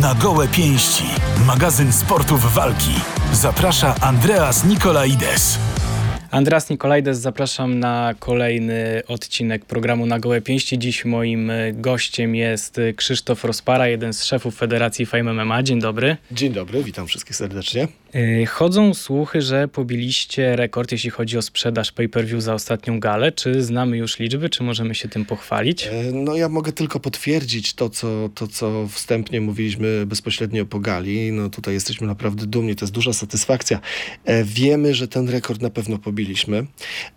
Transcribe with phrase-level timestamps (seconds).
[0.00, 1.04] na gołe pięści.
[1.46, 2.94] Magazyn sportów walki.
[3.32, 5.58] Zaprasza Andreas Nikolaides.
[6.30, 10.78] Andras Nikolajdes, zapraszam na kolejny odcinek programu Na Gołe Pięści.
[10.78, 15.62] Dziś moim e, gościem jest e, Krzysztof Rospara, jeden z szefów Federacji Fame MMA.
[15.62, 16.16] Dzień dobry.
[16.32, 17.88] Dzień dobry, witam wszystkich serdecznie.
[18.14, 23.32] E, chodzą słuchy, że pobiliście rekord, jeśli chodzi o sprzedaż pay-per-view za ostatnią galę.
[23.32, 25.88] Czy znamy już liczby, czy możemy się tym pochwalić?
[26.12, 31.32] No ja mogę tylko potwierdzić to co, to, co wstępnie mówiliśmy bezpośrednio po gali.
[31.32, 33.80] No tutaj jesteśmy naprawdę dumni, to jest duża satysfakcja.
[34.44, 36.66] Wiemy, że ten rekord na pewno pobiliśmy robiliśmy.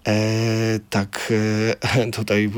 [0.07, 1.33] E, tak,
[1.95, 2.49] e, tutaj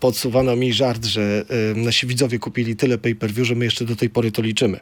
[0.00, 4.10] podsuwano mi żart, że e, nasi widzowie kupili tyle pay-per-view, że my jeszcze do tej
[4.10, 4.80] pory to liczymy.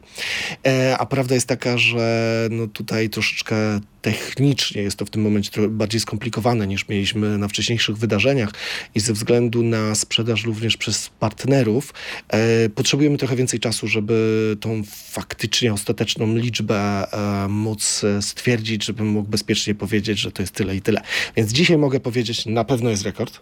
[0.67, 3.55] E, a prawda jest taka, że no tutaj troszeczkę
[4.01, 8.51] technicznie jest to w tym momencie trochę bardziej skomplikowane niż mieliśmy na wcześniejszych wydarzeniach
[8.95, 11.93] i ze względu na sprzedaż również przez partnerów
[12.27, 14.81] e, potrzebujemy trochę więcej czasu, żeby tą
[15.11, 20.81] faktycznie ostateczną liczbę e, móc stwierdzić, żebym mógł bezpiecznie powiedzieć, że to jest tyle i
[20.81, 21.01] tyle.
[21.35, 23.39] Więc dzisiaj mogę powiedzieć, na pewno jest rekord,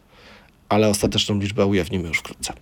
[0.70, 2.54] ale ostateczną liczbę ujawnimy już wkrótce.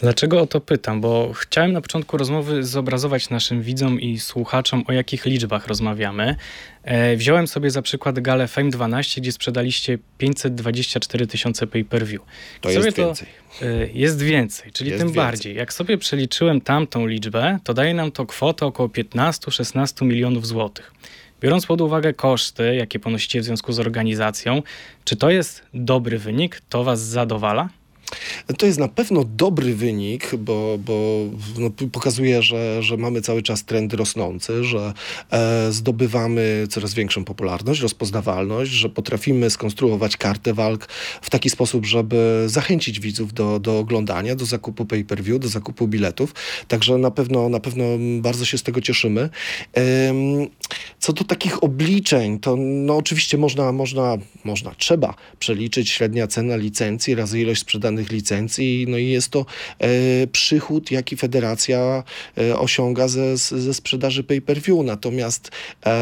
[0.00, 1.00] Dlaczego o to pytam?
[1.00, 6.36] Bo chciałem na początku rozmowy zobrazować naszym widzom i słuchaczom, o jakich liczbach rozmawiamy.
[6.82, 12.22] E, wziąłem sobie za przykład galę Fame 12, gdzie sprzedaliście 524 tysiące pay-per-view.
[12.60, 13.28] To jest to, więcej.
[13.62, 15.24] E, jest więcej, czyli jest tym więcej.
[15.24, 15.56] bardziej.
[15.56, 20.92] Jak sobie przeliczyłem tamtą liczbę, to daje nam to kwotę około 15-16 milionów złotych.
[21.40, 24.62] Biorąc pod uwagę koszty, jakie ponosicie w związku z organizacją,
[25.04, 26.62] czy to jest dobry wynik?
[26.68, 27.68] To Was zadowala?
[28.58, 31.24] To jest na pewno dobry wynik, bo, bo
[31.58, 34.92] no, pokazuje, że, że mamy cały czas trend rosnący, że
[35.30, 40.88] e, zdobywamy coraz większą popularność, rozpoznawalność, że potrafimy skonstruować kartę walk
[41.22, 46.34] w taki sposób, żeby zachęcić widzów do, do oglądania, do zakupu pay-per-view, do zakupu biletów.
[46.68, 47.84] Także na pewno, na pewno
[48.20, 49.30] bardzo się z tego cieszymy.
[50.98, 57.14] Co do takich obliczeń, to no, oczywiście można, można, można, trzeba przeliczyć średnia cena licencji
[57.14, 59.46] razy ilość sprzedanych licencji, no i jest to
[59.78, 62.02] e, przychód, jaki federacja
[62.38, 64.84] e, osiąga ze, ze sprzedaży pay-per-view.
[64.84, 65.50] Natomiast
[65.86, 65.96] e,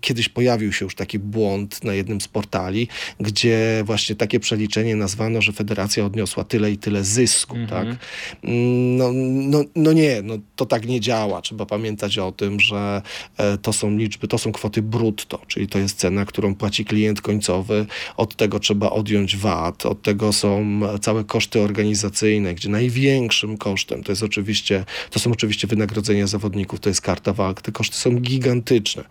[0.00, 2.88] kiedyś pojawił się już taki błąd na jednym z portali,
[3.20, 7.86] gdzie właśnie takie przeliczenie nazwano, że federacja odniosła tyle i tyle zysku, mhm.
[7.86, 7.96] tak?
[8.42, 11.42] No, no, no nie, no to tak nie działa.
[11.42, 13.02] Trzeba pamiętać o tym, że
[13.36, 17.20] e, to są liczby, to są kwoty brutto, czyli to jest cena, którą płaci klient
[17.20, 17.86] końcowy.
[18.16, 24.12] Od tego trzeba odjąć VAT, od tego są całe koszty organizacyjne, gdzie największym kosztem to
[24.12, 29.04] jest oczywiście, to są oczywiście wynagrodzenia zawodników, to jest karta walk, te koszty są gigantyczne.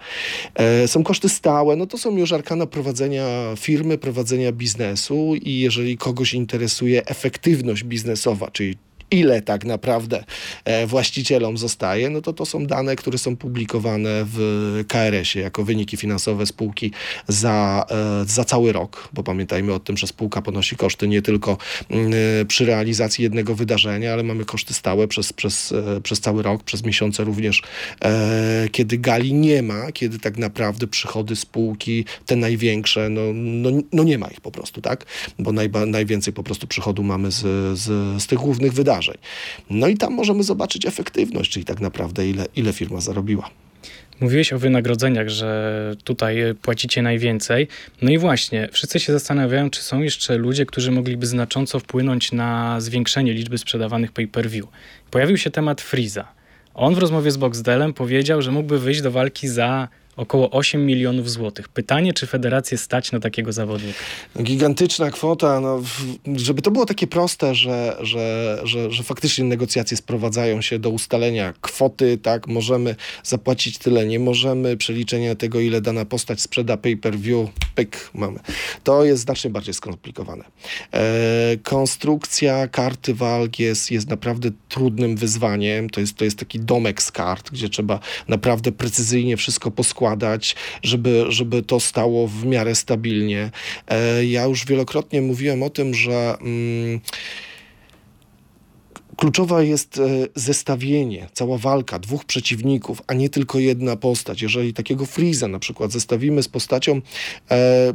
[0.55, 5.97] E, są koszty stałe, no to są już arkana prowadzenia firmy, prowadzenia biznesu i jeżeli
[5.97, 8.77] kogoś interesuje efektywność biznesowa, czyli
[9.11, 10.23] ile tak naprawdę
[10.65, 14.39] e, właścicielom zostaje, no to to są dane, które są publikowane w
[14.87, 16.91] KRS-ie jako wyniki finansowe spółki
[17.27, 21.57] za, e, za cały rok, bo pamiętajmy o tym, że spółka ponosi koszty nie tylko
[21.89, 25.73] mm, e, przy realizacji jednego wydarzenia, ale mamy koszty stałe przez, przez,
[26.03, 27.63] przez cały rok, przez miesiące również,
[28.71, 34.17] kiedy gali nie ma, kiedy tak naprawdę przychody spółki, te największe, no, no, no nie
[34.17, 35.05] ma ich po prostu, tak?
[35.39, 37.41] Bo najba, najwięcej po prostu przychodu mamy z,
[37.79, 39.17] z, z tych głównych wydarzeń wydarzeń.
[39.69, 43.49] No i tam możemy zobaczyć efektywność, czyli tak naprawdę ile, ile firma zarobiła.
[44.19, 47.67] Mówiłeś o wynagrodzeniach, że tutaj płacicie najwięcej.
[48.01, 52.81] No i właśnie, wszyscy się zastanawiają, czy są jeszcze ludzie, którzy mogliby znacząco wpłynąć na
[52.81, 54.65] zwiększenie liczby sprzedawanych pay-per-view.
[55.11, 56.27] Pojawił się temat Freeza.
[56.73, 61.29] On w rozmowie z Boxdelem powiedział, że mógłby wyjść do walki za około 8 milionów
[61.29, 61.69] złotych.
[61.69, 63.99] Pytanie, czy federację stać na takiego zawodnika?
[64.43, 65.59] Gigantyczna kwota.
[65.59, 65.81] No,
[66.35, 71.53] żeby to było takie proste, że, że, że, że faktycznie negocjacje sprowadzają się do ustalenia
[71.61, 78.09] kwoty, tak, możemy zapłacić tyle, nie możemy, przeliczenia tego, ile dana postać sprzeda pay-per-view, pyk,
[78.13, 78.39] mamy.
[78.83, 80.43] To jest znacznie bardziej skomplikowane.
[80.93, 85.89] E, konstrukcja karty walk jest, jest naprawdę trudnym wyzwaniem.
[85.89, 90.55] To jest, to jest taki domek z kart, gdzie trzeba naprawdę precyzyjnie wszystko poskładać układać,
[90.83, 93.51] żeby, żeby to stało w miarę stabilnie.
[93.87, 96.35] E, ja już wielokrotnie mówiłem o tym, że.
[96.41, 96.99] Mm,
[99.17, 100.01] Kluczowa jest e,
[100.35, 104.41] zestawienie, cała walka dwóch przeciwników, a nie tylko jedna postać.
[104.41, 107.01] Jeżeli takiego Freeza na przykład zestawimy z postacią
[107.51, 107.93] e,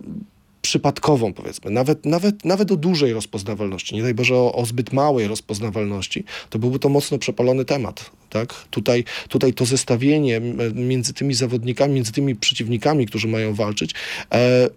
[0.63, 5.29] przypadkową, powiedzmy, nawet, nawet, nawet o dużej rozpoznawalności, nie daj Boże o, o zbyt małej
[5.29, 8.11] rozpoznawalności, to byłby to mocno przepalony temat.
[8.31, 8.55] Tak?
[8.71, 10.41] Tutaj, tutaj to zestawienie
[10.75, 13.95] między tymi zawodnikami, między tymi przeciwnikami, którzy mają walczyć,
[14.33, 14.71] e,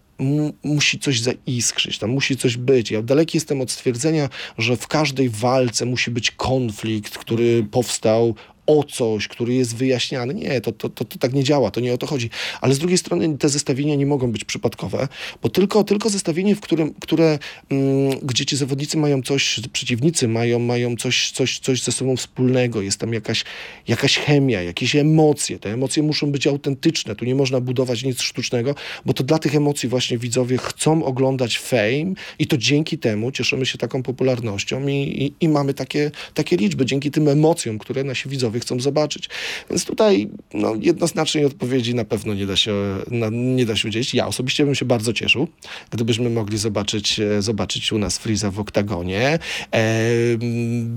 [0.64, 2.92] musi coś zaiskrzyć, tam musi coś być.
[2.92, 8.36] Ja daleki jestem od stwierdzenia, że w każdej walce musi być konflikt, który powstał
[8.68, 10.34] o coś, który jest wyjaśniany.
[10.34, 12.30] Nie, to, to, to, to tak nie działa, to nie o to chodzi.
[12.62, 15.08] Ale z drugiej strony te zestawienia nie mogą być przypadkowe,
[15.42, 17.40] bo tylko, tylko zestawienie, w którym, które,
[17.70, 22.82] mm, gdzie ci zawodnicy mają coś, przeciwnicy mają, mają coś, coś, coś ze sobą wspólnego,
[22.82, 23.44] jest tam jakaś,
[23.88, 25.60] jakaś chemia, jakieś emocje.
[25.60, 28.76] Te emocje muszą być autentyczne, tu nie można budować nic sztucznego,
[29.06, 33.66] bo to dla tych emocji właśnie widzowie chcą oglądać fame i to dzięki temu cieszymy
[33.66, 38.30] się taką popularnością i, i, i mamy takie, takie liczby, dzięki tym emocjom, które nasi
[38.30, 39.30] widzowie chcą zobaczyć.
[39.70, 42.74] Więc tutaj no, jednoznacznej odpowiedzi na pewno nie da się,
[43.12, 44.14] na, nie da się udzielić.
[44.14, 45.48] Ja osobiście bym się bardzo cieszył,
[45.90, 49.40] gdybyśmy mogli zobaczyć, e, zobaczyć u nas Friza w oktagonie.
[49.74, 50.02] E,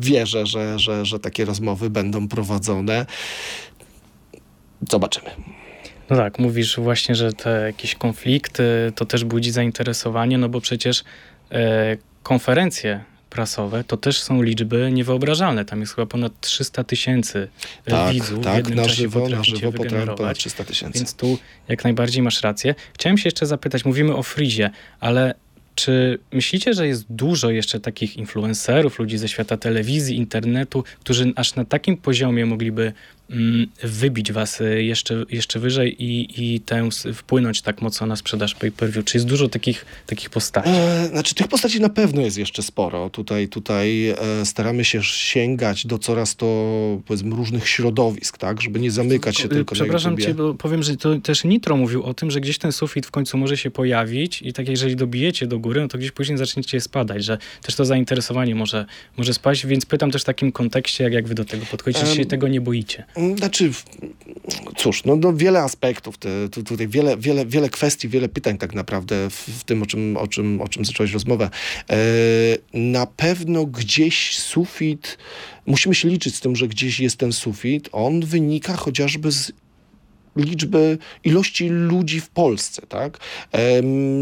[0.00, 3.06] wierzę, że, że, że takie rozmowy będą prowadzone.
[4.90, 5.30] Zobaczymy.
[6.10, 11.04] No tak, mówisz właśnie, że te jakieś konflikty to też budzi zainteresowanie, no bo przecież
[11.52, 15.64] e, konferencje prasowe to też są liczby niewyobrażalne.
[15.64, 17.48] Tam jest chyba ponad 300 tysięcy
[17.84, 19.72] Tak, widzów w tak, jednym na czasie żywo, na żywo
[20.16, 20.98] ponad 300 tysięcy.
[20.98, 21.38] Więc tu
[21.68, 22.74] jak najbardziej masz rację.
[22.94, 24.70] Chciałem się jeszcze zapytać, mówimy o Frizie,
[25.00, 25.34] ale
[25.74, 31.54] czy myślicie, że jest dużo jeszcze takich influencerów, ludzi ze świata telewizji, internetu, którzy aż
[31.54, 32.92] na takim poziomie mogliby
[33.82, 39.04] wybić was y, jeszcze, jeszcze wyżej i, i tę wpłynąć tak mocno na sprzedaż pay-per-view?
[39.04, 40.68] Czy jest dużo takich, takich postaci?
[40.70, 43.10] E, znaczy, tych postaci na pewno jest jeszcze sporo.
[43.10, 46.46] Tutaj, tutaj e, staramy się sięgać do coraz to,
[47.06, 48.62] powiedzmy, różnych środowisk, tak?
[48.62, 50.48] Żeby nie zamykać się tylko Przepraszam na cię, YouTubie.
[50.48, 53.38] bo powiem, że to też Nitro mówił o tym, że gdzieś ten sufit w końcu
[53.38, 57.24] może się pojawić i tak jeżeli dobijecie do góry, no to gdzieś później zaczniecie spadać,
[57.24, 58.86] że też to zainteresowanie może,
[59.16, 62.16] może spaść, więc pytam też w takim kontekście, jak, jak wy do tego podchodzicie, czy
[62.16, 63.04] się tego nie boicie?
[63.36, 63.70] Znaczy,
[64.76, 68.74] cóż, no, no wiele aspektów, te, tu, tutaj wiele, wiele, wiele kwestii, wiele pytań tak
[68.74, 71.50] naprawdę w, w tym, o czym, o, czym, o czym zacząłeś rozmowę.
[71.90, 71.96] E,
[72.74, 75.18] na pewno gdzieś sufit,
[75.66, 79.52] musimy się liczyć z tym, że gdzieś jest ten sufit, on wynika chociażby z
[80.38, 83.18] liczby, ilości ludzi w Polsce, tak?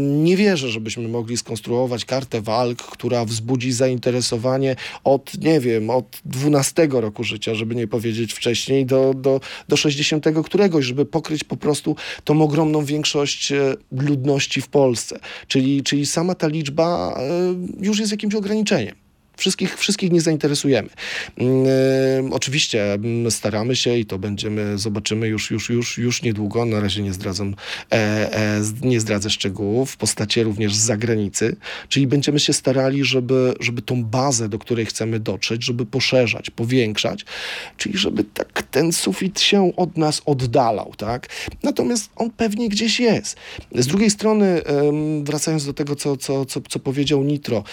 [0.01, 6.87] Nie wierzę, żebyśmy mogli skonstruować kartę walk, która wzbudzi zainteresowanie od, nie wiem, od 12
[6.91, 11.95] roku życia, żeby nie powiedzieć wcześniej, do, do, do 60 któregoś, żeby pokryć po prostu
[12.23, 15.19] tą ogromną większość e, ludności w Polsce.
[15.47, 19.06] Czyli, czyli sama ta liczba e, już jest jakimś ograniczeniem.
[19.37, 20.89] Wszystkich, wszystkich nie zainteresujemy.
[21.37, 26.65] Mm, e, oczywiście mm, staramy się i to będziemy, zobaczymy już, już, już, już niedługo.
[26.65, 27.55] Na razie nie zdradzam,
[27.91, 31.55] e, e, nie zdradzę szczegółów, w postaci również z zagranicy.
[31.89, 37.25] Czyli będziemy się starali, żeby, żeby tą bazę, do której chcemy dotrzeć, żeby poszerzać, powiększać,
[37.77, 41.29] czyli żeby tak ten sufit się od nas oddalał, tak?
[41.63, 43.37] Natomiast on pewnie gdzieś jest.
[43.75, 44.61] Z drugiej strony,
[45.23, 47.63] wracając do tego, co, co, co, co powiedział Nitro,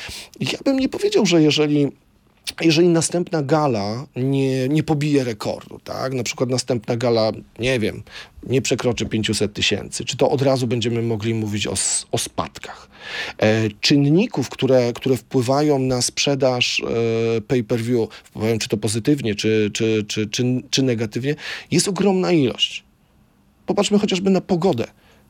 [0.41, 1.54] ja bym nie powiedział, że jeżeli
[2.61, 6.15] jeżeli następna gala nie, nie pobije rekordu, tak?
[6.15, 8.03] Na przykład następna gala, nie wiem,
[8.47, 11.75] nie przekroczy 500 tysięcy, czy to od razu będziemy mogli mówić o,
[12.13, 12.89] o spadkach.
[13.39, 20.05] E, czynników, które, które wpływają na sprzedaż e, pay-per-view, wpływają czy to pozytywnie, czy, czy,
[20.09, 21.35] czy, czy, czy negatywnie,
[21.71, 22.85] jest ogromna ilość.
[23.67, 24.87] Popatrzmy chociażby na pogodę.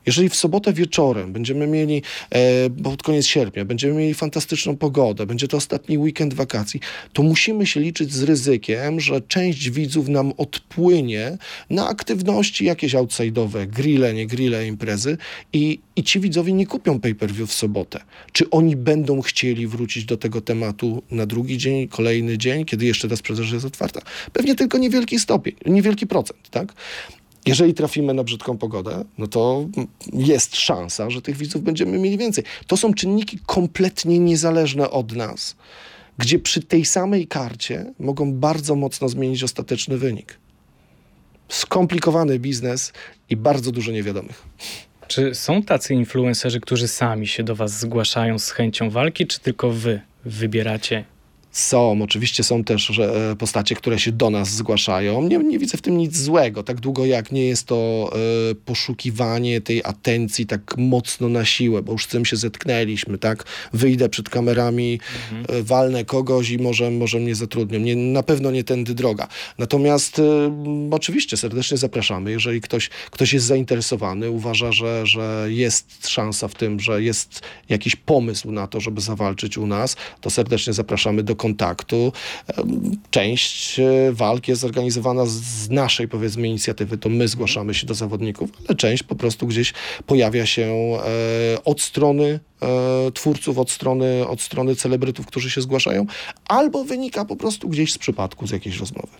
[0.06, 5.26] Jeżeli w sobotę wieczorem będziemy mieli, e, bo pod koniec sierpnia, będziemy mieli fantastyczną pogodę,
[5.26, 6.80] będzie to ostatni weekend wakacji,
[7.12, 11.38] to musimy się liczyć z ryzykiem, że część widzów nam odpłynie
[11.70, 15.16] na aktywności jakieś outside'owe, grille, nie grille, imprezy
[15.52, 18.00] i, i ci widzowie nie kupią pay-per-view w sobotę.
[18.32, 23.08] Czy oni będą chcieli wrócić do tego tematu na drugi dzień, kolejny dzień, kiedy jeszcze
[23.08, 24.00] ta sprzedaż jest otwarta?
[24.32, 26.74] Pewnie tylko niewielki stopień, niewielki procent, tak?
[27.46, 29.66] Jeżeli trafimy na brzydką pogodę, no to
[30.12, 32.44] jest szansa, że tych widzów będziemy mieli więcej.
[32.66, 35.56] To są czynniki kompletnie niezależne od nas,
[36.18, 40.38] gdzie przy tej samej karcie mogą bardzo mocno zmienić ostateczny wynik.
[41.48, 42.92] Skomplikowany biznes
[43.30, 44.42] i bardzo dużo niewiadomych.
[45.08, 49.70] Czy są tacy influencerzy, którzy sami się do was zgłaszają z chęcią walki, czy tylko
[49.70, 51.04] wy wybieracie
[51.54, 55.22] Są, oczywiście są też e, postacie, które się do nas zgłaszają.
[55.22, 56.62] Nie, nie widzę w tym nic złego.
[56.62, 58.10] Tak długo jak nie jest to
[58.50, 63.44] e, poszukiwanie tej atencji tak mocno na siłę, bo już z tym się zetknęliśmy, tak?
[63.72, 65.00] Wyjdę przed kamerami,
[65.48, 67.78] e, walnę kogoś i może, może mnie zatrudnią.
[67.78, 69.28] Nie, na pewno nie tędy droga.
[69.58, 76.48] Natomiast m, oczywiście serdecznie zapraszamy, jeżeli ktoś, ktoś jest zainteresowany, uważa, że, że jest szansa
[76.48, 81.22] w tym, że jest jakiś pomysł na to, żeby zawalczyć u nas, to serdecznie zapraszamy
[81.22, 82.12] do kontaktu.
[83.10, 88.50] Część e, walk jest zorganizowana z naszej, powiedzmy, inicjatywy, to my zgłaszamy się do zawodników,
[88.68, 89.72] ale część po prostu gdzieś
[90.06, 96.06] pojawia się e, od strony e, twórców, od strony, od strony celebrytów, którzy się zgłaszają,
[96.48, 99.12] albo wynika po prostu gdzieś z przypadku, z jakiejś rozmowy.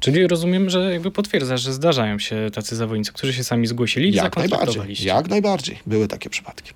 [0.00, 4.14] Czyli rozumiem, że jakby potwierdzasz, że zdarzają się tacy zawodnicy, którzy się sami zgłosili i
[4.14, 5.78] Jak najbardziej, jak najbardziej.
[5.86, 6.72] Były takie przypadki.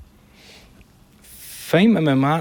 [1.71, 2.41] Fame MMA,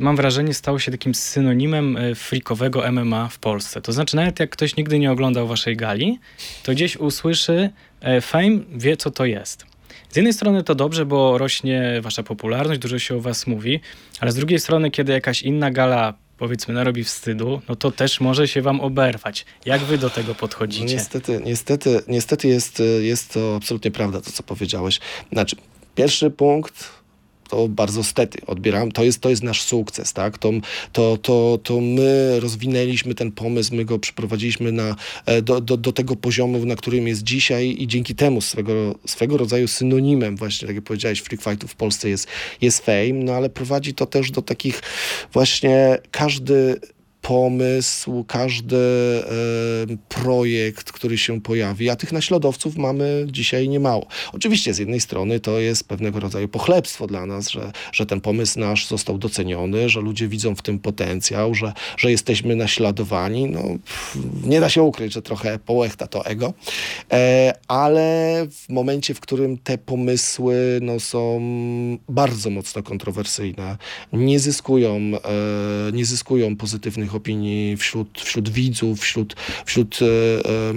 [0.00, 3.80] mam wrażenie, stał się takim synonimem e, freakowego MMA w Polsce.
[3.80, 6.18] To znaczy, nawet jak ktoś nigdy nie oglądał waszej gali,
[6.62, 7.70] to gdzieś usłyszy
[8.00, 9.66] e, Fame, wie co to jest.
[10.10, 13.80] Z jednej strony to dobrze, bo rośnie wasza popularność, dużo się o was mówi,
[14.20, 18.48] ale z drugiej strony, kiedy jakaś inna gala, powiedzmy, narobi wstydu, no to też może
[18.48, 19.46] się wam oberwać.
[19.66, 20.84] Jak wy do tego No podchodzicie?
[20.84, 25.00] niestety, niestety, niestety jest, y, jest to absolutnie prawda, to co powiedziałeś.
[25.32, 25.56] Znaczy,
[25.94, 26.98] pierwszy punkt
[27.48, 28.92] to bardzo stety odbieram.
[28.92, 30.38] To jest, to jest nasz sukces, tak?
[30.38, 30.52] To,
[30.92, 35.92] to, to, to my rozwinęliśmy ten pomysł, my go przyprowadziliśmy na, e, do, do, do
[35.92, 40.76] tego poziomu, na którym jest dzisiaj i dzięki temu swego, swego rodzaju synonimem właśnie, tak
[40.76, 42.28] jak powiedziałeś, freak fightu w Polsce jest,
[42.60, 44.82] jest fame, no ale prowadzi to też do takich
[45.32, 46.80] właśnie każdy
[47.28, 48.76] pomysł, każdy
[50.08, 54.06] projekt, który się pojawi, a tych naśladowców mamy dzisiaj niemało.
[54.32, 58.60] Oczywiście z jednej strony to jest pewnego rodzaju pochlebstwo dla nas, że, że ten pomysł
[58.60, 63.46] nasz został doceniony, że ludzie widzą w tym potencjał, że, że jesteśmy naśladowani.
[63.46, 66.54] No, pff, nie da się ukryć, że trochę połechta to ego,
[67.12, 71.40] e, ale w momencie, w którym te pomysły no, są
[72.08, 73.76] bardzo mocno kontrowersyjne,
[74.12, 80.72] nie zyskują, e, nie zyskują pozytywnych opinii wśród, wśród widzów, wśród, wśród e, e,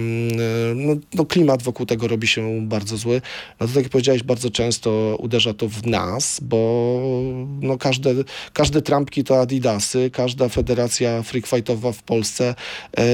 [0.74, 3.22] no, no, klimat wokół tego robi się bardzo zły.
[3.60, 6.58] No to tak jak powiedziałeś, bardzo często uderza to w nas, bo
[7.60, 8.14] no, każde,
[8.52, 12.54] każde trampki to adidasy, każda federacja freak fightowa w Polsce
[12.98, 13.04] e,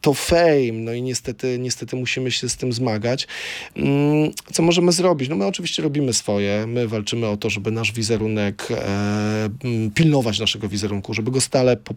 [0.00, 3.26] to fame, no i niestety, niestety musimy się z tym zmagać.
[3.76, 5.28] Mm, Co możemy zrobić?
[5.28, 8.68] No my oczywiście robimy swoje, my walczymy o to, żeby nasz wizerunek,
[9.94, 11.94] pilnować naszego wizerunku, żeby go stale po,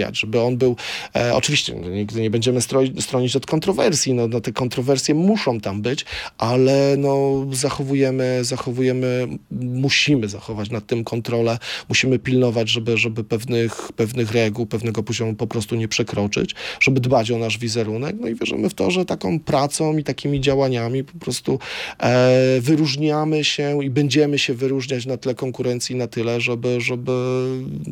[0.00, 0.76] poprawiać, żeby on był,
[1.16, 2.60] e, oczywiście no, nigdy nie będziemy
[3.00, 6.04] stronić od kontrowersji, no, no te kontrowersje muszą tam być,
[6.38, 14.32] ale no zachowujemy, zachowujemy, musimy zachować nad tym kontrolę, musimy pilnować, żeby, żeby pewnych, pewnych
[14.32, 18.68] reguł, pewnego poziomu po prostu nie przekroczyć, żeby dbać o nasz wizerunek, no i wierzymy
[18.68, 21.58] w to, że taką pracą i takimi działaniami po prostu
[21.98, 27.12] e, wyróżniamy się i będziemy się wyróżniać na tle konkurencji na tyle, żeby, żeby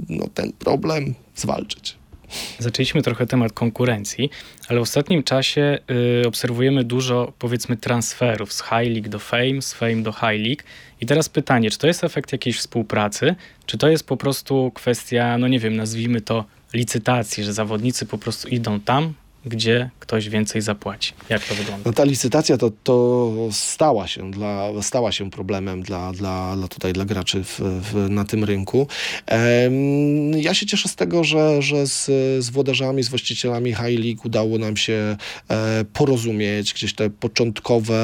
[0.09, 1.98] no, ten problem zwalczyć.
[2.59, 4.31] Zaczęliśmy trochę temat konkurencji,
[4.69, 5.79] ale w ostatnim czasie
[6.23, 10.63] y, obserwujemy dużo, powiedzmy, transferów z High League do Fame, z Fame do High League.
[11.01, 13.35] I teraz pytanie, czy to jest efekt jakiejś współpracy,
[13.67, 16.45] czy to jest po prostu kwestia, no nie wiem, nazwijmy to
[16.75, 19.15] licytacji, że zawodnicy po prostu idą tam,
[19.47, 21.13] gdzie ktoś więcej zapłaci.
[21.29, 21.83] Jak to wygląda?
[21.87, 26.93] No ta licytacja to, to stała, się dla, stała się problemem dla, dla, dla, tutaj,
[26.93, 28.87] dla graczy w, w, na tym rynku.
[29.27, 32.05] Em, ja się cieszę z tego, że, że z,
[32.45, 35.17] z włodarzami, z właścicielami High League udało nam się
[35.49, 37.99] e, porozumieć, gdzieś te początkowe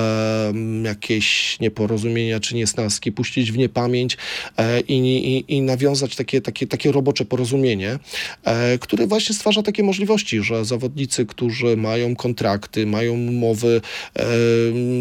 [0.48, 4.16] mm, jakieś nieporozumienia czy niesnaski puścić w niepamięć
[4.56, 4.96] e, i,
[5.36, 7.98] i, i nawiązać takie, takie, takie robocze porozumienie,
[8.44, 13.80] e, które właśnie stwarza takie możliwości, że zawodnicy, którzy mają kontrakty, mają umowy
[14.16, 14.24] e,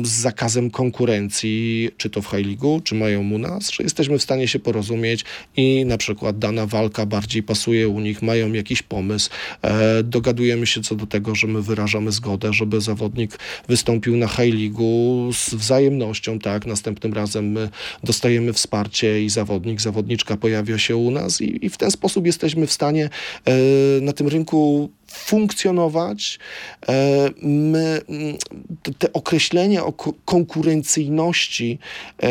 [0.04, 4.48] z zakazem konkurencji, czy to w High czy mają u nas, że jesteśmy w stanie
[4.48, 5.26] się porozumieć
[5.58, 9.30] i na przykład dana walka bardziej pasuje u nich, mają jakiś pomysł,
[9.62, 14.74] e, dogadujemy się co do tego, że my wyrażamy zgodę, żeby zawodnik wystąpił na High
[15.34, 17.70] z wzajemnością, tak, następnym razem my
[18.04, 22.68] dostajemy wsparcie i zawodnik, zawodniczka pojawia się u nas i, i w ten sposób jesteśmy
[22.68, 23.10] w stanie
[23.46, 23.52] e,
[24.02, 26.13] na tym rynku funkcjonować.
[26.90, 28.02] E, my,
[29.00, 31.80] te- określenie o ko- konkurencyjności
[32.24, 32.30] e,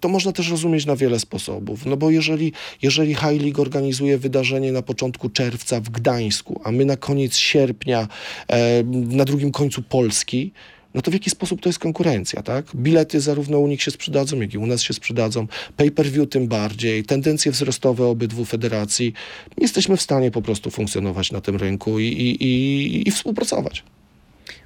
[0.00, 1.86] to można też rozumieć na wiele sposobów.
[1.86, 2.52] No bo jeżeli,
[2.82, 8.08] jeżeli High League organizuje wydarzenie na początku czerwca w Gdańsku, a my na koniec sierpnia
[8.48, 10.52] e, na drugim końcu Polski,
[10.94, 12.64] no to w jaki sposób to jest konkurencja, tak?
[12.74, 15.46] Bilety zarówno u nich się sprzedadzą, jak i u nas się sprzedadzą,
[15.76, 19.12] pay-per-view tym bardziej, tendencje wzrostowe obydwu federacji.
[19.58, 23.82] Jesteśmy w stanie po prostu funkcjonować na tym rynku i, i, i, i współpracować.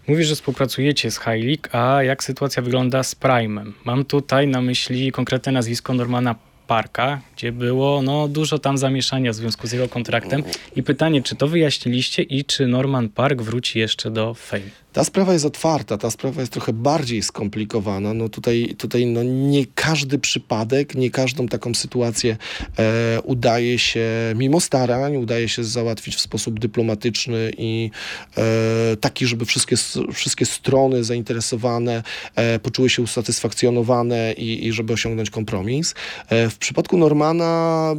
[0.09, 3.73] Mówisz, że współpracujecie z High League, a jak sytuacja wygląda z Prime'em?
[3.85, 6.35] Mam tutaj na myśli konkretne nazwisko Normana
[6.67, 10.43] Parka, gdzie było no, dużo tam zamieszania w związku z jego kontraktem.
[10.77, 14.63] I pytanie, czy to wyjaśniliście i czy Norman Park wróci jeszcze do Fame?
[14.99, 18.15] Ta sprawa jest otwarta, ta sprawa jest trochę bardziej skomplikowana.
[18.15, 22.37] No tutaj, tutaj no nie każdy przypadek, nie każdą taką sytuację
[22.79, 27.91] e, udaje się, mimo starań, udaje się załatwić w sposób dyplomatyczny i
[28.37, 29.77] e, taki, żeby wszystkie,
[30.13, 32.03] wszystkie strony zainteresowane
[32.35, 35.95] e, poczuły się usatysfakcjonowane i, i żeby osiągnąć kompromis.
[36.29, 37.95] E, w przypadku Normana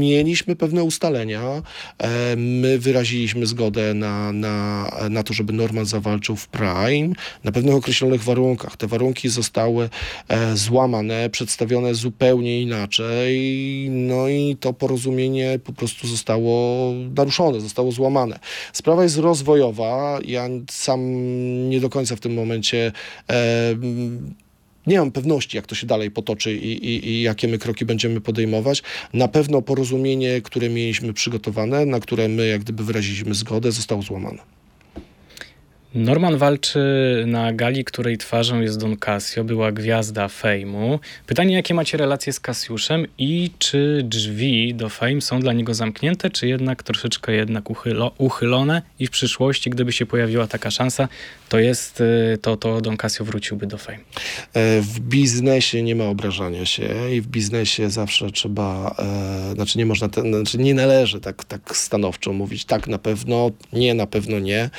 [0.00, 1.62] mieliśmy pewne ustalenia.
[1.98, 7.14] E, my wyraziliśmy zgodę na, na, na to, żeby Norman zawalczył w Prime
[7.44, 8.76] na pewnych określonych warunkach.
[8.76, 9.90] Te warunki zostały
[10.28, 13.38] e, złamane, przedstawione zupełnie inaczej,
[13.90, 18.38] no i to porozumienie po prostu zostało naruszone, zostało złamane.
[18.72, 20.18] Sprawa jest rozwojowa.
[20.24, 21.00] Ja sam
[21.68, 22.92] nie do końca w tym momencie
[23.30, 23.74] e,
[24.88, 28.20] nie mam pewności, jak to się dalej potoczy i, i, i, jakie my kroki będziemy
[28.20, 28.82] podejmować.
[29.12, 34.57] Na pewno porozumienie, które mieliśmy przygotowane, na które my jak gdyby wyraziliśmy zgodę, zostało złamane.
[35.94, 36.80] Norman walczy
[37.26, 41.00] na gali, której twarzą jest Don Casio, była gwiazda Fejmu.
[41.26, 46.30] Pytanie, jakie macie relacje z Cassiuszem i czy drzwi do Fame są dla niego zamknięte,
[46.30, 51.08] czy jednak troszeczkę jednak uchylo, uchylone i w przyszłości, gdyby się pojawiła taka szansa,
[51.48, 53.98] to jest, y, to, to Don Casio wróciłby do Fame?
[54.80, 60.08] W biznesie nie ma obrażania się i w biznesie zawsze trzeba, e, znaczy nie można,
[60.08, 64.70] ten, znaczy nie należy tak, tak stanowczo mówić tak na pewno, nie na pewno nie.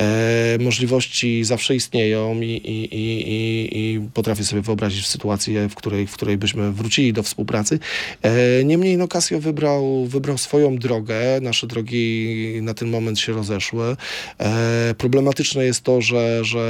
[0.00, 6.12] E, możliwości zawsze istnieją i, i, i, i potrafię sobie wyobrazić sytuację, w której, w
[6.12, 7.78] której byśmy wrócili do współpracy.
[8.22, 13.96] E, niemniej no Casio wybrał, wybrał swoją drogę, nasze drogi na ten moment się rozeszły.
[14.38, 16.64] E, problematyczne jest to, że, że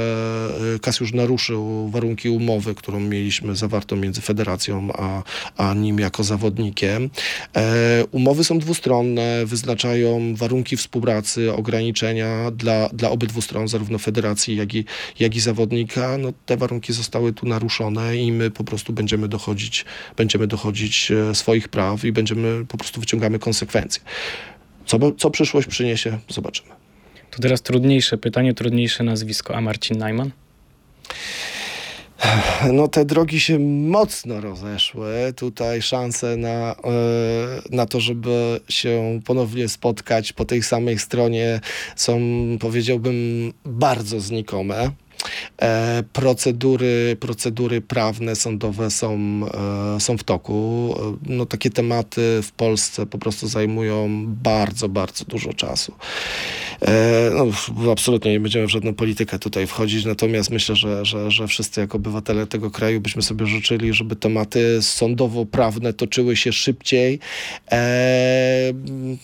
[0.81, 5.23] Casio już naruszył warunki umowy, którą mieliśmy zawartą między federacją a,
[5.57, 7.09] a nim jako zawodnikiem.
[7.55, 14.73] E, umowy są dwustronne, wyznaczają warunki współpracy, ograniczenia dla, dla obydwu stron, zarówno federacji, jak
[14.73, 14.85] i,
[15.19, 19.85] jak i zawodnika, no te warunki zostały tu naruszone i my po prostu będziemy dochodzić,
[20.17, 24.03] będziemy dochodzić e, swoich praw i będziemy, po prostu wyciągamy konsekwencje.
[24.85, 26.69] Co, co przyszłość przyniesie, zobaczymy.
[27.31, 29.55] To teraz trudniejsze pytanie, trudniejsze nazwisko.
[29.55, 30.31] A Marcin Najman?
[32.71, 35.33] No te drogi się mocno rozeszły.
[35.35, 36.75] Tutaj szanse na, e,
[37.71, 41.59] na to, żeby się ponownie spotkać po tej samej stronie
[41.95, 42.19] są,
[42.59, 44.91] powiedziałbym, bardzo znikome.
[45.61, 49.41] E, procedury, procedury prawne, sądowe są,
[49.95, 50.95] e, są w toku.
[51.25, 55.93] No, takie tematy w Polsce po prostu zajmują bardzo, bardzo dużo czasu.
[56.81, 61.47] E, no, absolutnie nie będziemy w żadną politykę tutaj wchodzić, natomiast myślę, że, że, że
[61.47, 67.19] wszyscy jako obywatele tego kraju byśmy sobie życzyli, żeby tematy sądowo-prawne toczyły się szybciej.
[67.71, 68.73] E,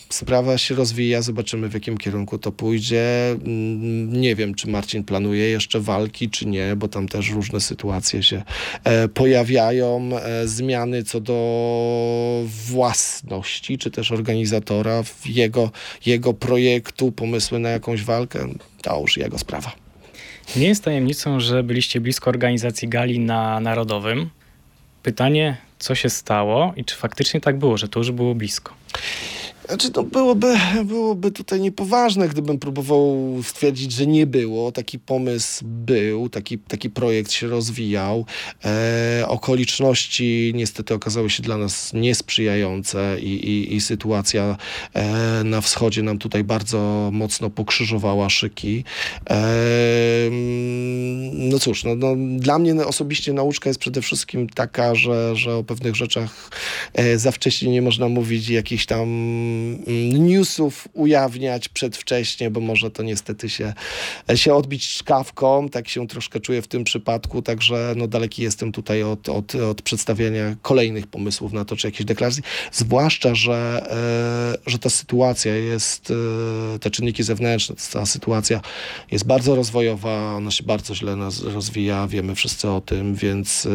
[0.10, 3.32] sprawa się rozwija, zobaczymy w jakim kierunku to pójdzie.
[3.32, 8.24] Mm, nie wiem, czy Marcin planuje jeszcze walki, czy nie, bo tam też różne sytuacje
[8.24, 8.44] się
[8.84, 15.72] e, pojawiają, e, zmiany co do własności, czy też organizatora, jego,
[16.06, 18.48] jego projektu, pomysły na jakąś walkę,
[18.82, 19.72] to już jego sprawa.
[20.56, 24.30] Nie jest tajemnicą, że byliście blisko organizacji gali na Narodowym.
[25.04, 28.74] Pytanie, co się stało i czy faktycznie tak było, że to już było blisko?
[29.68, 34.72] Znaczy, to byłoby, byłoby tutaj niepoważne, gdybym próbował stwierdzić, że nie było.
[34.72, 38.26] Taki pomysł był, taki, taki projekt się rozwijał.
[38.66, 44.58] E, okoliczności niestety okazały się dla nas niesprzyjające i, i, i sytuacja
[44.94, 48.84] e, na wschodzie nam tutaj bardzo mocno pokrzyżowała szyki.
[49.30, 49.46] E,
[51.34, 55.64] no cóż, no, no, dla mnie osobiście nauczka jest przede wszystkim taka, że, że o
[55.64, 56.50] pewnych rzeczach
[56.94, 59.08] e, za wcześnie nie można mówić jakichś tam
[60.14, 63.74] newsów ujawniać przedwcześnie, bo może to niestety się,
[64.36, 65.70] się odbić szkawką.
[65.70, 69.82] Tak się troszkę czuję w tym przypadku, także no daleki jestem tutaj od, od, od
[69.82, 72.44] przedstawiania kolejnych pomysłów na to, czy jakieś deklaracji.
[72.72, 73.88] Zwłaszcza, że,
[74.66, 76.14] e, że ta sytuacja jest,
[76.76, 78.62] e, te czynniki zewnętrzne, ta sytuacja
[79.12, 83.68] jest bardzo rozwojowa, ona się bardzo źle nas rozwija, wiemy wszyscy o tym, więc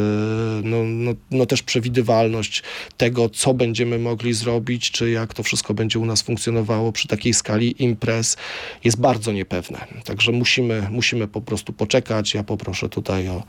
[0.63, 2.63] no, no, no też przewidywalność
[2.97, 7.35] tego, co będziemy mogli zrobić, czy jak to wszystko będzie u nas funkcjonowało przy takiej
[7.35, 8.37] skali imprez
[8.85, 9.87] jest bardzo niepewne.
[10.05, 12.35] Także musimy, musimy po prostu poczekać.
[12.35, 13.43] Ja poproszę tutaj o,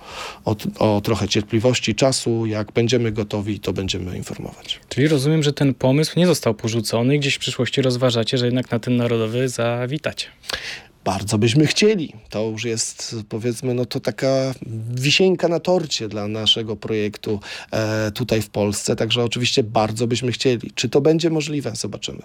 [0.45, 2.45] o, o trochę cierpliwości, czasu.
[2.45, 4.80] Jak będziemy gotowi, to będziemy informować.
[4.89, 8.80] Czyli rozumiem, że ten pomysł nie został porzucony gdzieś w przyszłości rozważacie, że jednak na
[8.80, 10.27] ten narodowy zawitacie
[11.08, 12.13] bardzo byśmy chcieli.
[12.30, 14.54] To już jest, powiedzmy, no to taka
[14.89, 17.39] wisienka na torcie dla naszego projektu
[17.72, 18.96] e, tutaj w Polsce.
[18.96, 20.72] Także oczywiście bardzo byśmy chcieli.
[20.76, 21.72] Czy to będzie możliwe?
[21.76, 22.22] Zobaczymy.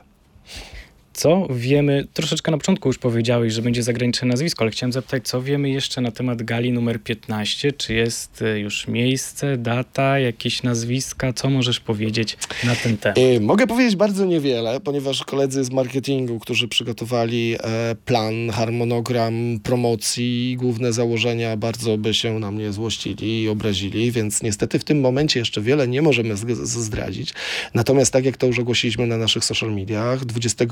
[1.12, 5.42] Co wiemy, troszeczkę na początku już powiedziałeś, że będzie zagraniczne nazwisko, ale chciałem zapytać, co
[5.42, 7.72] wiemy jeszcze na temat gali numer 15?
[7.72, 11.32] Czy jest y, już miejsce, data, jakieś nazwiska?
[11.32, 13.18] Co możesz powiedzieć na ten temat?
[13.18, 20.56] Y, Mogę powiedzieć bardzo niewiele, ponieważ koledzy z marketingu, którzy przygotowali e, plan, harmonogram promocji,
[20.58, 25.40] główne założenia, bardzo by się na mnie złościli i obrazili, więc niestety w tym momencie
[25.40, 27.32] jeszcze wiele nie możemy zdradzić.
[27.74, 30.64] Natomiast tak jak to już ogłosiliśmy na naszych social mediach, 20,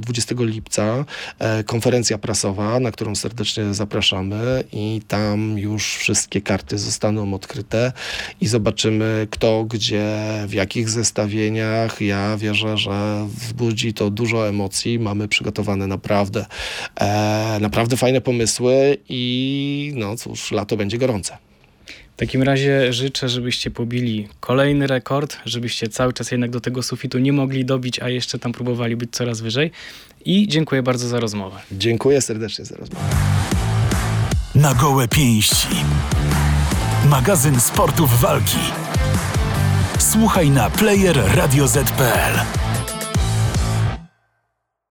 [0.00, 1.04] 20 lipca
[1.38, 7.92] e, konferencja prasowa, na którą serdecznie zapraszamy i tam już wszystkie karty zostaną odkryte
[8.40, 10.06] i zobaczymy kto, gdzie,
[10.46, 12.00] w jakich zestawieniach.
[12.00, 14.98] Ja wierzę, że wzbudzi to dużo emocji.
[14.98, 16.46] Mamy przygotowane naprawdę,
[17.00, 21.47] e, naprawdę fajne pomysły i no cóż, lato będzie gorące.
[22.18, 27.18] W takim razie życzę, żebyście pobili kolejny rekord, żebyście cały czas jednak do tego sufitu
[27.18, 29.70] nie mogli dobić, a jeszcze tam próbowali być coraz wyżej.
[30.24, 31.60] I dziękuję bardzo za rozmowę.
[31.72, 33.04] Dziękuję serdecznie za rozmowę.
[34.54, 35.68] Na gołe pięści.
[37.04, 38.58] Magazyn sportów walki.
[39.98, 42.34] Słuchaj na player radioz.pl.